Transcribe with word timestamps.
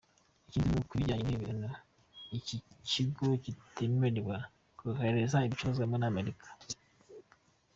Ikindi 0.47 0.67
ni 0.69 0.77
uko, 0.81 0.91
bijyanye 0.97 1.23
n'ibi 1.23 1.43
bihano, 1.43 1.69
iki 2.37 2.55
kigo 2.89 3.27
kitemerewe 3.43 4.35
kohereza 4.77 5.45
ibicuruzwa 5.47 5.85
muri 5.91 6.03
Amerika. 6.11 6.47